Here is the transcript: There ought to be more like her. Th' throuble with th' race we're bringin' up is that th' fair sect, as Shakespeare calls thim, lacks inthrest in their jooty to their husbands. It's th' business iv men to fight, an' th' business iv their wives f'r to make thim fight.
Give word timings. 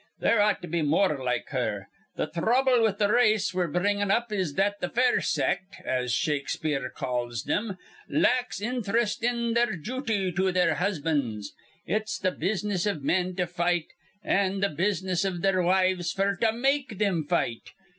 There 0.19 0.41
ought 0.41 0.63
to 0.63 0.67
be 0.67 0.81
more 0.81 1.15
like 1.23 1.49
her. 1.49 1.87
Th' 2.17 2.33
throuble 2.33 2.81
with 2.81 2.97
th' 2.97 3.07
race 3.07 3.53
we're 3.53 3.67
bringin' 3.67 4.09
up 4.09 4.31
is 4.31 4.55
that 4.55 4.81
th' 4.81 4.91
fair 4.95 5.21
sect, 5.21 5.75
as 5.85 6.11
Shakespeare 6.11 6.89
calls 6.89 7.43
thim, 7.43 7.77
lacks 8.09 8.59
inthrest 8.59 9.21
in 9.23 9.53
their 9.53 9.75
jooty 9.77 10.31
to 10.35 10.51
their 10.51 10.73
husbands. 10.73 11.53
It's 11.85 12.17
th' 12.17 12.39
business 12.39 12.87
iv 12.87 13.03
men 13.03 13.35
to 13.35 13.45
fight, 13.45 13.89
an' 14.23 14.61
th' 14.61 14.75
business 14.75 15.23
iv 15.23 15.43
their 15.43 15.61
wives 15.61 16.15
f'r 16.15 16.35
to 16.39 16.51
make 16.51 16.97
thim 16.97 17.23
fight. 17.23 17.71